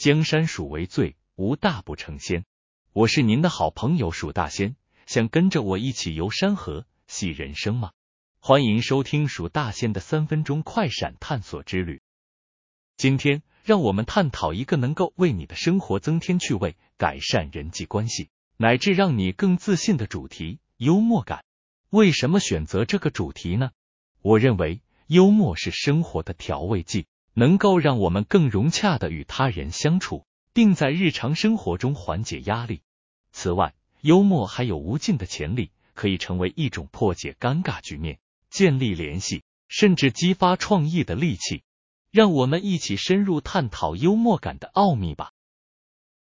[0.00, 2.46] 江山属为最，无大不成仙。
[2.94, 7.90] 我是您的好朋友蜀大仙，想跟着我一起游山河、戏人生吗？
[8.38, 12.00] 欢迎收听蜀大仙的三分钟快闪探索之旅。
[12.96, 21.44] 今天，让我们探讨一个能够为你的生活增添趣味、改善人际关系，乃至让你更自信的主题——幽默感。
[21.90, 23.72] 为什么选择这个主题呢？
[24.22, 30.24] 我认为，幽默是生活的调味剂，能够让我们更融洽的与他人相处。
[30.52, 32.82] 并在日常生活中缓解压力。
[33.30, 38.18] 此外，幽默还有无尽的潜力，可以成为一种破解尴尬局面、
[38.50, 41.62] 建立联系，甚至激发创意的利器。
[42.10, 45.30] 让我们一起深入探讨幽默感的奥秘吧。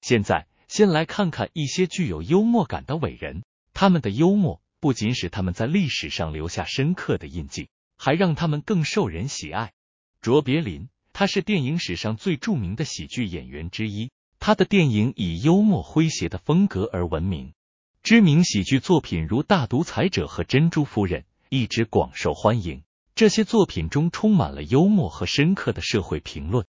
[0.00, 3.44] 现在，先来看看一些具有幽默感的伟人，
[3.74, 9.74] 他们的幽默不仅使他们在历史上留下深刻的印记，还让他们更受人喜爱。
[10.22, 10.88] 卓别林。
[11.16, 14.10] 他是电影史上最著名的喜剧演员之一，
[14.40, 17.52] 他的电影以幽默诙谐的风格而闻名。
[18.02, 22.82] 知名喜剧作品如《大独裁者》和《珍珠夫人》一直广受欢迎。
[23.14, 26.66] 这些作品中充满了幽默和深刻的社会评论。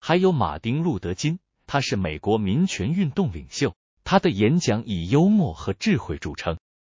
[0.00, 6.56] 还有马丁·路德·金，他是美国民权运动领袖，他的演讲以幽默和智慧著称。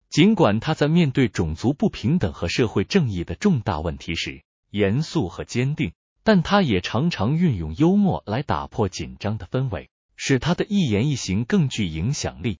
[0.09, 5.91] 尽管他在面对种族不平等和社会正义的重大问题时严肃和坚定。
[6.25, 12.58] 但他也常常运用幽默来打破紧张的氛围，使他的一言一行更具影响力。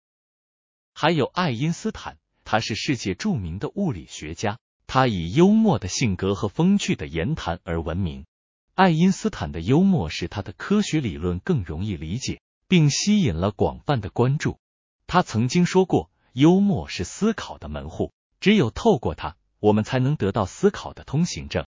[0.93, 8.27] 还有爱因斯坦，他是世界著名的物理学家，他以幽默的性格和风趣的言谈而闻名。
[8.75, 14.59] 爱因斯坦的幽默使他的科学理论更容易理解，并吸引了广泛的关注。
[15.07, 21.65] 他曾经说过：“幽默是思考的门户，只有透过它，我们才能得到思考的通行证。”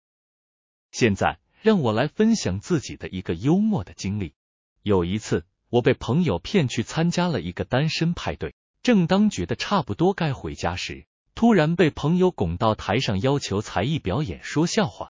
[0.90, 1.38] 现在。
[1.64, 4.34] 让我来分享自己的一个幽默的经历。
[4.82, 15.10] 有一次，我被朋友骗去参加了一个单身派对，正当觉得差不多该回家时，突然被朋友拱到台上要求才艺表演说笑话。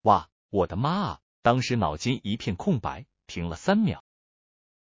[0.00, 1.20] 哇，我的妈啊！
[1.42, 4.02] 当时脑筋一片空白，停了三秒。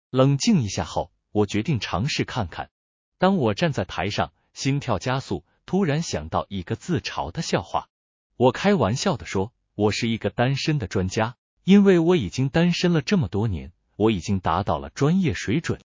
[0.09, 2.69] 冷静一下后，我决定尝试看看。
[3.17, 7.88] 当我站在台上，心跳加速，突然想到一个自嘲的笑话。
[8.35, 9.53] 我开玩笑的说。
[9.75, 15.81] 我是一个单身的专家，因为我已经单身了这么多年，我已经达到了专业水准。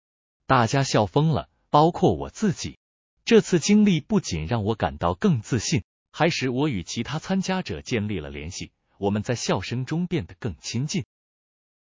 [0.46, 2.78] 大家笑疯了，包括我自己。
[3.24, 11.04] 这次经历不仅让我感到更自信，还使我与其他参加者建立了联系，我们在笑声中变得更亲近。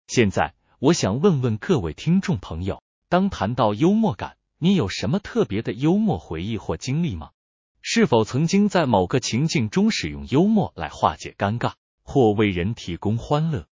[0.08, 7.32] 现在，我想问问各位听众朋友，当谈到幽默感，你有什么特别的幽默回忆或经历吗？
[7.82, 11.76] 是否曾经在某个情境中使用幽默来化解尴尬？
[12.16, 13.68] 或为人提供欢乐，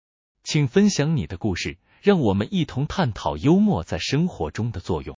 [0.42, 5.18] 请分享你的故事，让我们一同探讨幽默在生活中的作用。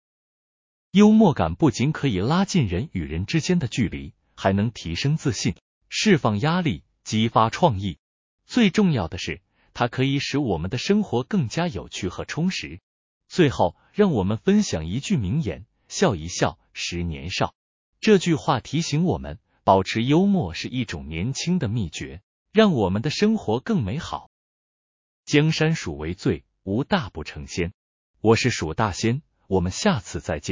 [0.92, 5.54] 幽默感不仅可以拉近人与人之间的距离，还能提升自信、
[5.90, 7.98] 释放压力、激发创意。
[8.46, 9.42] 最重要的是，
[9.74, 12.80] 它可以使我们的生活更加有趣和充实。
[13.28, 17.52] 最后，让我们分享一句名言：“笑一笑，十年少。”
[18.00, 22.22] 这句话提醒我们，保持幽默是一种年轻的秘诀。
[22.52, 24.28] 让我们的生活更美好。
[25.24, 27.72] 江山属为最，无大不成仙。
[28.20, 30.48] 我是蜀大仙，我们下次再见。